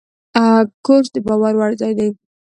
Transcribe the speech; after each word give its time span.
کورس 0.85 1.07
د 1.13 1.17
باور 1.27 1.53
وړ 1.57 1.71
ځای 1.81 1.91
وي. 1.97 2.09